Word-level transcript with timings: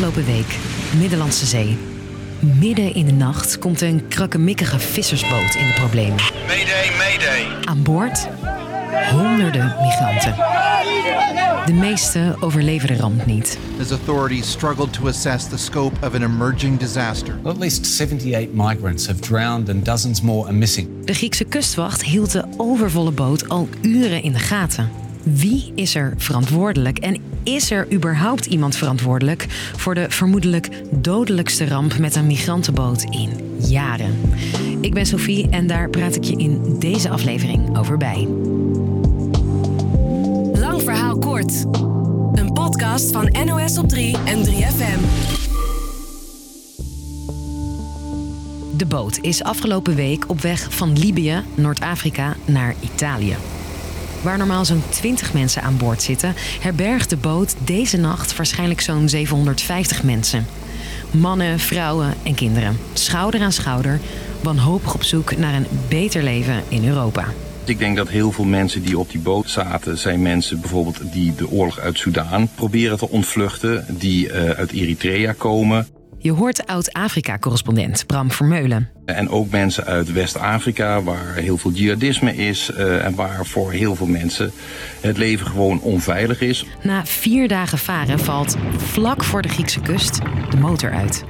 Afgelopen 0.00 0.32
week, 0.32 0.58
Middellandse 0.98 1.46
Zee. 1.46 1.78
Midden 2.58 2.94
in 2.94 3.06
de 3.06 3.12
nacht 3.12 3.58
komt 3.58 3.80
een 3.80 4.08
krakkemikkige 4.08 4.78
vissersboot 4.78 5.54
in 5.54 5.66
de 5.66 5.72
problemen. 5.72 6.16
Mayday, 6.46 6.90
mayday. 6.98 7.64
Aan 7.64 7.82
boord 7.82 8.28
honderden 9.10 9.74
migranten. 9.82 10.34
De 11.66 11.72
meeste 11.72 12.36
overleven 12.40 12.88
de 12.88 12.96
ramp 12.96 13.26
niet. 13.26 13.58
as 13.80 13.90
authorities 13.90 14.50
struggled 14.50 14.92
to 14.92 15.06
assess 15.06 15.48
the 15.48 15.58
scope 15.58 16.06
of 16.06 16.14
an 16.14 16.22
emerging 16.22 16.78
disaster. 16.78 17.38
At 17.44 17.58
least 17.58 17.86
78 17.86 18.52
migrants 18.52 19.06
have 19.06 19.20
drowned 19.20 19.68
and 19.68 19.84
dozens 19.84 20.20
more 20.20 20.44
are 20.44 20.56
missing. 20.56 20.88
De 21.04 21.14
Griekse 21.14 21.44
kustwacht 21.44 22.02
hield 22.02 22.32
de 22.32 22.44
overvolle 22.56 23.10
boot 23.10 23.48
al 23.48 23.68
uren 23.82 24.22
in 24.22 24.32
de 24.32 24.38
gaten. 24.38 24.90
Wie 25.22 25.72
is 25.74 25.94
er 25.94 26.14
verantwoordelijk 26.16 26.98
en 26.98 27.16
is 27.42 27.70
er 27.70 27.92
überhaupt 27.92 28.46
iemand 28.46 28.76
verantwoordelijk 28.76 29.46
voor 29.76 29.94
de 29.94 30.06
vermoedelijk 30.08 30.68
dodelijkste 30.90 31.68
ramp 31.68 31.98
met 31.98 32.16
een 32.16 32.26
migrantenboot 32.26 33.02
in 33.02 33.30
jaren? 33.58 34.20
Ik 34.80 34.94
ben 34.94 35.06
Sophie 35.06 35.48
en 35.48 35.66
daar 35.66 35.90
praat 35.90 36.16
ik 36.16 36.24
je 36.24 36.36
in 36.36 36.78
deze 36.78 37.08
aflevering 37.08 37.78
over 37.78 37.96
bij. 37.96 38.28
Lang 40.60 40.82
verhaal 40.82 41.18
kort. 41.18 41.64
Een 42.32 42.52
podcast 42.52 43.12
van 43.12 43.36
NOS 43.44 43.78
op 43.78 43.88
3 43.88 44.16
en 44.24 44.44
3FM. 44.44 45.00
De 48.76 48.86
boot 48.88 49.18
is 49.20 49.42
afgelopen 49.42 49.94
week 49.94 50.24
op 50.28 50.40
weg 50.40 50.74
van 50.74 50.98
Libië, 50.98 51.42
Noord-Afrika, 51.54 52.36
naar 52.44 52.74
Italië. 52.80 53.36
Waar 54.22 54.38
normaal 54.38 54.64
zo'n 54.64 54.82
20 54.88 55.32
mensen 55.32 55.62
aan 55.62 55.76
boord 55.76 56.02
zitten, 56.02 56.34
herbergt 56.60 57.10
de 57.10 57.16
boot 57.16 57.54
deze 57.64 57.96
nacht 57.96 58.36
waarschijnlijk 58.36 58.80
zo'n 58.80 59.08
750 59.08 60.02
mensen. 60.02 60.46
Mannen, 61.10 61.58
vrouwen 61.58 62.14
en 62.22 62.34
kinderen, 62.34 62.78
schouder 62.92 63.40
aan 63.40 63.52
schouder, 63.52 64.00
wanhopig 64.42 64.94
op 64.94 65.02
zoek 65.02 65.36
naar 65.36 65.54
een 65.54 65.66
beter 65.88 66.22
leven 66.22 66.62
in 66.68 66.88
Europa. 66.88 67.24
Ik 67.64 67.78
denk 67.78 67.96
dat 67.96 68.08
heel 68.08 68.32
veel 68.32 68.44
mensen 68.44 68.82
die 68.82 68.98
op 68.98 69.10
die 69.10 69.20
boot 69.20 69.50
zaten, 69.50 69.98
zijn 69.98 70.22
mensen 70.22 70.60
bijvoorbeeld 70.60 71.12
die 71.12 71.34
de 71.34 71.50
oorlog 71.50 71.78
uit 71.78 71.98
Soudaan 71.98 72.48
proberen 72.54 72.98
te 72.98 73.08
ontvluchten, 73.08 73.84
die 73.88 74.32
eh, 74.32 74.50
uit 74.50 74.72
Eritrea 74.72 75.32
komen. 75.32 75.86
Je 76.22 76.32
hoort 76.32 76.66
oud-Afrika-correspondent 76.66 78.06
Bram 78.06 78.30
Vermeulen. 78.30 78.88
En 79.04 79.28
ook 79.28 79.50
mensen 79.50 79.84
uit 79.84 80.12
West-Afrika, 80.12 81.02
waar 81.02 81.34
heel 81.34 81.56
veel 81.56 81.70
jihadisme 81.70 82.36
is 82.36 82.70
eh, 82.70 83.04
en 83.04 83.14
waar 83.14 83.46
voor 83.46 83.72
heel 83.72 83.94
veel 83.94 84.06
mensen 84.06 84.52
het 85.00 85.16
leven 85.16 85.46
gewoon 85.46 85.80
onveilig 85.80 86.40
is. 86.40 86.66
Na 86.82 87.06
vier 87.06 87.48
dagen 87.48 87.78
varen 87.78 88.18
valt 88.18 88.56
vlak 88.76 89.24
voor 89.24 89.42
de 89.42 89.48
Griekse 89.48 89.80
kust 89.80 90.18
de 90.50 90.56
motor 90.56 90.92
uit. 90.92 91.24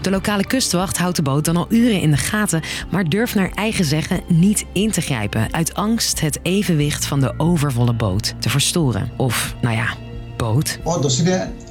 De 0.00 0.10
lokale 0.10 0.46
kustwacht 0.46 0.98
houdt 0.98 1.16
de 1.16 1.22
boot 1.22 1.44
dan 1.44 1.56
al 1.56 1.66
uren 1.68 2.00
in 2.00 2.10
de 2.10 2.16
gaten, 2.16 2.62
maar 2.90 3.04
durft 3.04 3.34
naar 3.34 3.50
eigen 3.54 3.84
zeggen 3.84 4.20
niet 4.26 4.64
in 4.72 4.90
te 4.90 5.00
grijpen. 5.00 5.52
Uit 5.52 5.74
angst 5.74 6.20
het 6.20 6.38
evenwicht 6.42 7.06
van 7.06 7.20
de 7.20 7.34
overvolle 7.36 7.94
boot 7.94 8.34
te 8.38 8.50
verstoren. 8.50 9.10
Of, 9.16 9.54
nou 9.60 9.76
ja, 9.76 9.94
boot. 10.36 10.78
Oh, 10.82 11.02
dus 11.02 11.22
dit? 11.22 11.61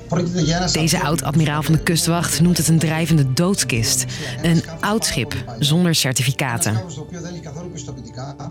Deze 0.72 1.02
oud-admiraal 1.02 1.64
van 1.64 1.74
de 1.74 1.84
kustwacht 1.84 2.42
noemt 2.42 2.58
het 2.58 2.68
een 2.68 2.80
drijvende 2.80 3.34
doodskist. 3.34 4.06
Een 4.42 4.64
oud 4.80 5.06
schip 5.06 5.36
zonder 5.60 5.96
certificaten. 5.96 6.82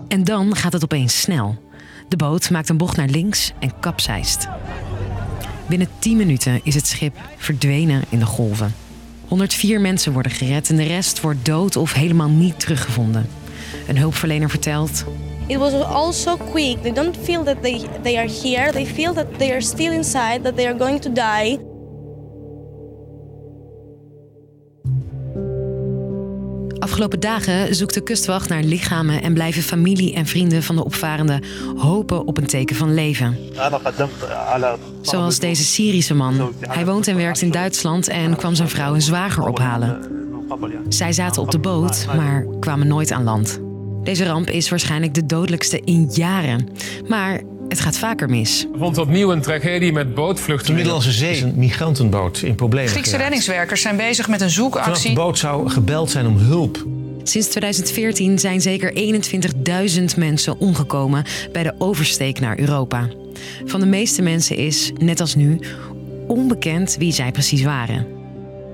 En 0.08 0.25
dan 0.25 0.56
gaat 0.56 0.72
het 0.72 0.84
opeens 0.84 1.20
snel. 1.20 1.58
De 2.08 2.17
boot 2.17 2.50
maakt 2.50 2.69
een 2.69 2.77
bocht 2.77 2.97
naar 2.97 3.08
links 3.08 3.52
en 3.58 3.72
kapseist. 3.80 4.48
Binnen 5.69 5.89
10 5.98 6.17
minuten 6.17 6.61
is 6.62 6.75
het 6.75 6.86
schip 6.86 7.17
verdwenen 7.36 8.02
in 8.08 8.19
de 8.19 8.27
golven. 8.27 8.74
104 9.28 9.80
mensen 9.80 10.12
worden 10.12 10.33
gered 10.33 10.70
en 10.70 10.77
de 10.77 10.83
rest 10.83 11.20
wordt 11.20 11.45
dood 11.45 11.77
of 11.77 11.92
helemaal 11.92 12.28
niet 12.28 12.61
teruggevonden. 12.61 13.29
Een 13.89 13.98
hulpverlener 13.98 14.51
vertelt: 14.51 15.05
It 15.50 15.58
was 15.58 15.72
all 15.72 16.12
so 16.12 16.36
quick. 16.36 16.83
They 16.83 16.92
don't 16.92 17.16
feel 17.16 17.44
that 17.44 17.62
they, 17.62 17.80
they 18.02 18.16
are 18.16 18.28
here. 18.42 18.72
They 18.72 18.86
feel 18.86 19.14
that 19.14 19.38
they 19.38 19.50
are 19.50 19.61
still 19.61 19.92
inside, 19.92 20.42
that 20.42 20.56
they 20.56 20.66
are 20.66 20.78
going 20.78 21.00
to 21.00 21.12
die. 21.12 21.58
Afgelopen 26.78 27.20
dagen 27.20 27.74
zoekt 27.74 27.94
de 27.94 28.02
kustwacht 28.02 28.48
naar 28.48 28.62
lichamen 28.62 29.22
en 29.22 29.34
blijven 29.34 29.62
familie 29.62 30.14
en 30.14 30.27
vrienden 30.27 30.62
van 30.62 30.77
de 30.77 30.84
opvarenden 30.84 31.44
hopen 31.77 32.27
op 32.27 32.36
een 32.36 32.46
teken 32.46 32.77
van 32.77 32.94
leven. 32.94 33.36
Zoals 35.02 35.38
deze 35.38 35.64
Syrische 35.64 36.14
man. 36.14 36.52
Hij 36.61 36.86
woont 36.86 37.08
en 37.08 37.17
werkt 37.17 37.42
in 37.42 37.50
Duitsland 37.50 38.08
en 38.08 38.36
kwam 38.36 38.55
zijn 38.55 38.68
vrouw 38.68 38.94
en 38.94 39.02
zwager 39.02 39.48
ophalen. 39.48 40.00
Zij 40.88 41.12
zaten 41.12 41.42
op 41.42 41.50
de 41.50 41.58
boot, 41.58 42.06
maar 42.17 42.46
kwamen 42.61 42.86
nooit 42.86 43.12
aan 43.12 43.24
land. 43.24 43.61
Deze 44.02 44.24
ramp 44.24 44.50
is 44.50 44.68
waarschijnlijk 44.68 45.14
de 45.14 45.27
dodelijkste 45.27 45.80
in 45.84 46.11
jaren. 46.12 46.68
Maar 47.08 47.40
het 47.68 47.80
gaat 47.80 47.98
vaker 47.98 48.28
mis. 48.28 48.66
Er 48.72 48.78
vond 48.78 48.98
opnieuw 48.98 49.33
een 49.33 49.40
tragedie 49.40 49.92
met 49.92 50.06
De 50.06 50.12
bootvluchtelingen. 50.12 50.74
Middellandse 50.74 51.12
Zee 51.12 51.30
is 51.30 51.40
een 51.40 51.52
migrantenboot 51.56 52.42
in 52.42 52.55
problemen 52.55 52.90
Griekse 52.90 53.11
geraakt. 53.11 53.28
reddingswerkers 53.28 53.80
zijn 53.80 53.96
bezig 53.96 54.28
met 54.28 54.40
een 54.40 54.50
Vanaf 54.50 54.72
de 54.72 54.80
zoekactie. 54.80 55.12
boot 55.12 55.38
zou 55.38 55.68
gebeld 55.68 56.11
zijn 56.11 56.27
om 56.27 56.36
hulp. 56.36 56.86
Sinds 57.22 57.48
2014 57.48 58.38
zijn 58.38 58.61
zeker 58.61 58.92
21.000 59.98 60.05
mensen 60.17 60.58
omgekomen 60.58 61.24
bij 61.52 61.62
de 61.62 61.74
oversteek 61.78 62.40
naar 62.40 62.58
Europa. 62.58 63.08
Van 63.64 63.80
de 63.80 63.86
meeste 63.86 64.22
mensen 64.22 64.56
is, 64.56 64.92
net 64.98 65.20
als 65.20 65.34
nu, 65.34 65.61
onbekend 66.27 66.96
wie 66.98 67.12
zij 67.12 67.30
precies 67.32 67.62
waren. 67.62 68.20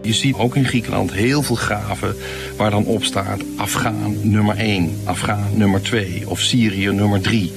Je 0.06 0.12
ziet 0.12 0.36
ook 0.36 0.56
in 0.56 0.64
Griekenland 0.64 1.12
heel 1.12 1.42
veel 1.42 1.56
graven 1.56 2.16
waar 2.56 2.70
dan 2.70 2.84
op 2.84 3.04
staat 3.04 3.40
Afghaan 3.56 4.16
nummer 4.22 4.56
1, 4.56 4.90
Afghaan 5.04 5.48
nummer 5.54 5.82
2 5.82 6.22
of 6.28 6.40
Syrië 6.40 6.86
nummer 6.90 7.20
3. 7.20 7.52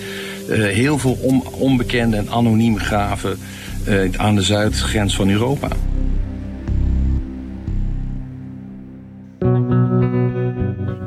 Eh, 0.49 0.57
heel 0.57 0.97
veel 0.97 1.17
on- 1.21 1.47
onbekende 1.47 2.17
en 2.17 2.29
anonieme 2.29 2.79
graven 2.79 3.39
eh, 3.85 4.09
aan 4.17 4.35
de 4.35 4.41
zuidgrens 4.41 5.15
van 5.15 5.29
Europa. 5.29 5.67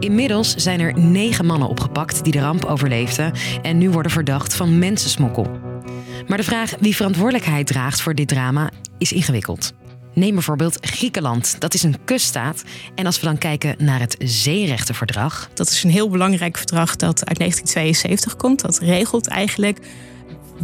Inmiddels 0.00 0.54
zijn 0.54 0.80
er 0.80 0.98
negen 0.98 1.46
mannen 1.46 1.68
opgepakt 1.68 2.24
die 2.24 2.32
de 2.32 2.40
ramp 2.40 2.64
overleefden 2.64 3.32
en 3.62 3.78
nu 3.78 3.90
worden 3.90 4.12
verdacht 4.12 4.54
van 4.54 4.78
mensensmokkel. 4.78 5.46
Maar 6.26 6.38
de 6.38 6.44
vraag 6.44 6.74
wie 6.80 6.96
verantwoordelijkheid 6.96 7.66
draagt 7.66 8.00
voor 8.00 8.14
dit 8.14 8.28
drama 8.28 8.70
is 8.98 9.12
ingewikkeld. 9.12 9.72
Neem 10.14 10.34
bijvoorbeeld 10.34 10.78
Griekenland. 10.80 11.60
Dat 11.60 11.74
is 11.74 11.82
een 11.82 12.04
kuststaat. 12.04 12.62
En 12.94 13.06
als 13.06 13.20
we 13.20 13.26
dan 13.26 13.38
kijken 13.38 13.74
naar 13.78 14.00
het 14.00 14.16
zeerechtenverdrag, 14.18 15.50
Dat 15.54 15.68
is 15.68 15.82
een 15.82 15.90
heel 15.90 16.08
belangrijk 16.08 16.56
verdrag 16.56 16.96
dat 16.96 17.26
uit 17.26 17.38
1972 17.38 18.36
komt. 18.36 18.60
Dat 18.60 18.78
regelt 18.78 19.26
eigenlijk 19.26 19.78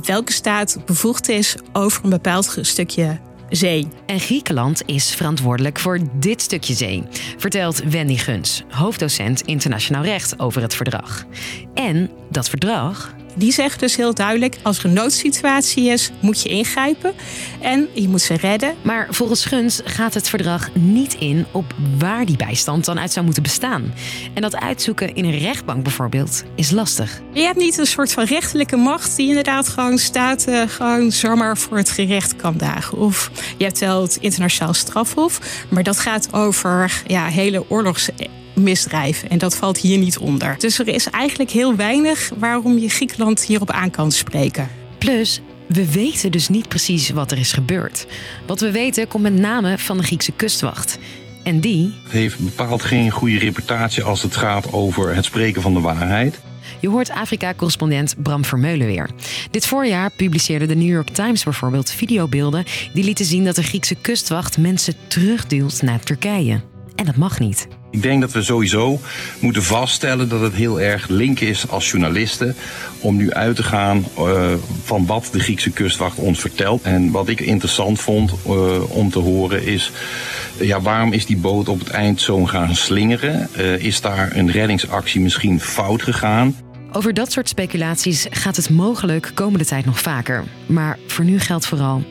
welke 0.04 0.32
staat 0.32 0.78
bevoegd 0.86 1.28
is 1.28 1.56
over 1.72 2.04
een 2.04 2.10
bepaald 2.10 2.58
stukje 2.60 3.20
zee. 3.50 3.88
En 4.06 4.20
Griekenland 4.20 4.82
is 4.86 5.14
verantwoordelijk 5.14 5.78
voor 5.78 5.98
dit 6.12 6.42
stukje 6.42 6.74
zee, 6.74 7.02
vertelt 7.36 7.82
Wendy 7.82 8.16
Guns, 8.16 8.64
hoofddocent 8.70 9.40
internationaal 9.40 10.02
recht 10.02 10.38
over 10.38 10.62
het 10.62 10.74
verdrag. 10.74 11.24
En 11.74 12.10
dat 12.30 12.48
verdrag, 12.48 13.14
Die 13.38 13.52
zegt 13.52 13.80
dus 13.80 13.96
heel 13.96 14.14
duidelijk: 14.14 14.56
als 14.62 14.78
er 14.78 14.84
een 14.84 14.92
noodsituatie 14.92 15.84
is, 15.84 16.10
moet 16.20 16.42
je 16.42 16.48
ingrijpen 16.48 17.12
en 17.60 17.88
je 17.92 18.08
moet 18.08 18.20
ze 18.20 18.34
redden. 18.34 18.74
maar 18.82 19.06
volgens 19.10 19.44
Guns 19.44 19.80
gaat 19.84 20.14
het 20.14 20.28
verdrag 20.28 20.68
niet 20.74 21.14
in 21.14 21.46
op 21.52 21.74
waar 21.98 22.26
die 22.26 22.36
bijstand 22.36 22.84
dan 22.84 22.98
uit 22.98 23.12
zou 23.12 23.24
moeten 23.24 23.42
bestaan. 23.42 23.94
En 24.34 24.42
dat 24.42 24.56
uitzoeken 24.56 25.14
in 25.14 25.24
een 25.24 25.38
rechtbank 25.38 25.82
bijvoorbeeld 25.82 26.42
is 26.54 26.70
lastig. 26.70 27.20
Je 27.32 27.42
hebt 27.42 27.58
niet 27.58 27.78
een 27.78 27.86
soort 27.86 28.12
van 28.12 28.24
rechterlijke 28.24 28.76
macht 28.76 29.16
die 29.16 29.28
inderdaad 29.28 29.68
gewoon 29.68 29.98
staten 29.98 30.68
gewoon 30.68 31.12
zomaar 31.12 31.58
voor 31.58 31.76
het 31.76 31.90
gerecht 31.90 32.36
kan 32.36 32.56
dagen. 32.56 32.98
Of 32.98 33.30
je 33.56 33.64
hebt 33.64 33.78
wel 33.78 34.02
het 34.02 34.18
internationaal 34.20 34.74
strafhof, 34.74 35.40
maar 35.68 35.82
dat 35.82 35.98
gaat 35.98 36.32
over 36.32 37.02
ja, 37.06 37.26
hele 37.26 37.64
oorlogsmisdrijven. 38.58 39.30
En 39.30 39.38
dat 39.38 39.56
valt 39.56 39.78
hier 39.78 39.98
niet 39.98 40.18
onder. 40.18 40.58
Dus 40.58 40.78
er 40.78 40.88
is 40.88 41.10
eigenlijk 41.10 41.50
heel 41.50 41.76
weinig 41.76 42.30
waarom 42.38 42.78
je 42.78 42.88
Griekenland 42.88 43.44
hierop 43.44 43.70
aan 43.70 43.90
kan 43.90 44.12
spreken. 44.12 44.68
Plus, 44.98 45.40
we 45.66 45.92
weten 45.92 46.30
dus 46.30 46.48
niet 46.48 46.68
precies 46.68 47.10
wat 47.10 47.32
er 47.32 47.38
is 47.38 47.52
gebeurd. 47.52 48.06
Wat 48.46 48.60
we 48.60 48.70
weten 48.70 49.08
komt 49.08 49.22
met 49.22 49.34
name 49.34 49.78
van 49.78 49.96
de 49.96 50.02
Griekse 50.02 50.32
kustwacht. 50.32 50.98
En 51.42 51.60
die, 51.60 51.94
heeft 52.08 52.38
bepaald 52.38 52.82
geen 52.82 53.10
goede 53.10 53.38
reputatie 53.38 54.02
als 54.02 54.22
het 54.22 54.36
gaat 54.36 54.72
over 54.72 55.14
het 55.14 55.24
spreken 55.24 55.62
van 55.62 55.74
de 55.74 55.80
waarheid. 55.80 56.40
je 56.80 56.88
hoort 56.88 57.10
Afrika-correspondent 57.10 58.14
Bram 58.22 58.44
Vermeulen 58.44 58.86
weer. 58.86 59.10
Dit 59.50 59.66
voorjaar 59.66 60.10
publiceerde 60.10 60.66
de 60.66 60.74
New 60.74 60.88
York 60.88 61.08
Times 61.08 61.44
bijvoorbeeld 61.44 61.90
videobeelden 61.90 62.64
die 62.92 63.04
lieten 63.04 63.24
zien 63.24 63.44
dat 63.44 63.54
de 63.54 63.62
Griekse 63.62 63.94
kustwacht 63.94 64.58
mensen 64.58 64.94
terugduwt 65.08 65.82
naar 65.82 66.00
Turkije. 66.00 66.60
En 66.98 67.04
dat 67.04 67.16
mag 67.16 67.38
niet. 67.38 67.68
Ik 67.90 68.02
denk 68.02 68.20
dat 68.20 68.32
we 68.32 68.42
sowieso 68.42 69.00
moeten 69.40 69.62
vaststellen 69.62 70.28
dat 70.28 70.40
het 70.40 70.54
heel 70.54 70.80
erg 70.80 71.08
link 71.08 71.40
is 71.40 71.68
als 71.68 71.90
journalisten 71.90 72.54
om 73.00 73.16
nu 73.16 73.32
uit 73.32 73.56
te 73.56 73.62
gaan 73.62 74.04
uh, 74.18 74.52
van 74.84 75.06
wat 75.06 75.28
de 75.32 75.40
Griekse 75.40 75.70
kustwacht 75.70 76.18
ons 76.18 76.40
vertelt. 76.40 76.82
En 76.82 77.10
wat 77.10 77.28
ik 77.28 77.40
interessant 77.40 78.00
vond 78.00 78.32
uh, 78.46 78.90
om 78.90 79.10
te 79.10 79.18
horen 79.18 79.66
is, 79.66 79.92
ja, 80.60 80.80
waarom 80.80 81.12
is 81.12 81.26
die 81.26 81.36
boot 81.36 81.68
op 81.68 81.78
het 81.78 81.88
eind 81.88 82.20
zo 82.20 82.44
gaan 82.44 82.74
slingeren? 82.74 83.48
Uh, 83.58 83.84
is 83.84 84.00
daar 84.00 84.36
een 84.36 84.50
reddingsactie 84.50 85.20
misschien 85.20 85.60
fout 85.60 86.02
gegaan? 86.02 86.56
Over 86.92 87.14
dat 87.14 87.32
soort 87.32 87.48
speculaties 87.48 88.26
gaat 88.30 88.56
het 88.56 88.70
mogelijk 88.70 89.30
komende 89.34 89.64
tijd 89.64 89.84
nog 89.84 90.00
vaker. 90.00 90.44
Maar 90.66 90.98
voor 91.06 91.24
nu 91.24 91.38
geldt 91.40 91.66
vooral, 91.66 92.02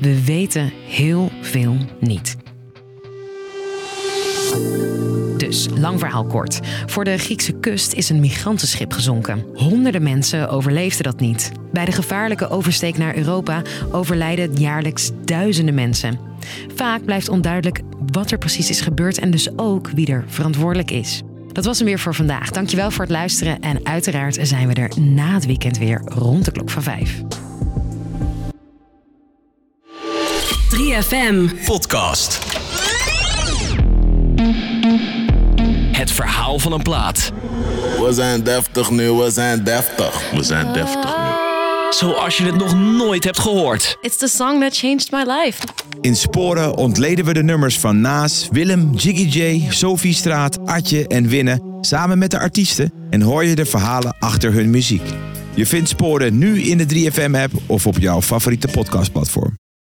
we 0.00 0.24
weten 0.24 0.72
heel 0.86 1.32
veel 1.40 1.76
niet. 2.00 2.36
Dus, 5.36 5.68
lang 5.74 5.98
verhaal 5.98 6.24
kort. 6.24 6.60
Voor 6.86 7.04
de 7.04 7.18
Griekse 7.18 7.52
kust 7.52 7.92
is 7.92 8.08
een 8.08 8.20
migrantenschip 8.20 8.92
gezonken. 8.92 9.44
Honderden 9.54 10.02
mensen 10.02 10.48
overleefden 10.48 11.04
dat 11.04 11.20
niet. 11.20 11.52
Bij 11.72 11.84
de 11.84 11.92
gevaarlijke 11.92 12.48
oversteek 12.48 12.98
naar 12.98 13.16
Europa 13.16 13.62
overlijden 13.90 14.52
jaarlijks 14.54 15.10
duizenden 15.24 15.74
mensen. 15.74 16.18
Vaak 16.74 17.04
blijft 17.04 17.28
onduidelijk 17.28 17.80
wat 18.12 18.30
er 18.30 18.38
precies 18.38 18.70
is 18.70 18.80
gebeurd 18.80 19.18
en 19.18 19.30
dus 19.30 19.58
ook 19.58 19.90
wie 19.90 20.06
er 20.06 20.24
verantwoordelijk 20.26 20.90
is. 20.90 21.22
Dat 21.52 21.64
was 21.64 21.78
hem 21.78 21.86
weer 21.86 21.98
voor 21.98 22.14
vandaag. 22.14 22.50
Dankjewel 22.50 22.90
voor 22.90 23.04
het 23.04 23.12
luisteren 23.12 23.60
en 23.60 23.86
uiteraard 23.86 24.38
zijn 24.42 24.68
we 24.68 24.74
er 24.74 25.00
na 25.00 25.34
het 25.34 25.46
weekend 25.46 25.78
weer 25.78 26.02
rond 26.04 26.44
de 26.44 26.52
klok 26.52 26.70
van 26.70 26.82
5. 26.82 27.22
3FM 30.70 31.64
Podcast. 31.64 32.38
Het 35.98 36.10
verhaal 36.10 36.58
van 36.58 36.72
een 36.72 36.82
plaat. 36.82 37.32
We 37.98 38.08
zijn 38.12 38.42
deftig 38.42 38.90
nu, 38.90 39.10
we 39.10 39.30
zijn 39.30 39.64
deftig. 39.64 40.30
We 40.30 40.42
zijn 40.42 40.72
deftig 40.72 41.16
nu. 41.16 41.24
Zoals 41.90 42.36
je 42.36 42.44
het 42.44 42.56
nog 42.56 42.78
nooit 42.78 43.24
hebt 43.24 43.38
gehoord. 43.38 43.96
It's 44.00 44.16
the 44.16 44.28
song 44.28 44.60
that 44.60 44.76
changed 44.76 45.10
my 45.10 45.24
life. 45.26 45.66
In 46.00 46.16
Sporen 46.16 46.76
ontleden 46.76 47.24
we 47.24 47.32
de 47.32 47.42
nummers 47.42 47.78
van 47.78 48.00
Naas, 48.00 48.48
Willem, 48.50 48.94
Jiggy 48.94 49.38
J, 49.38 49.70
Sophie 49.70 50.14
Straat, 50.14 50.66
Atje 50.66 51.06
en 51.06 51.28
Winne 51.28 51.60
samen 51.80 52.18
met 52.18 52.30
de 52.30 52.38
artiesten 52.38 52.92
en 53.10 53.20
hoor 53.20 53.44
je 53.44 53.54
de 53.54 53.66
verhalen 53.66 54.16
achter 54.18 54.52
hun 54.52 54.70
muziek. 54.70 55.02
Je 55.54 55.66
vindt 55.66 55.88
Sporen 55.88 56.38
nu 56.38 56.62
in 56.62 56.78
de 56.78 56.86
3FM-app 56.86 57.52
of 57.66 57.86
op 57.86 57.98
jouw 57.98 58.22
favoriete 58.22 58.68
podcastplatform. 58.68 59.56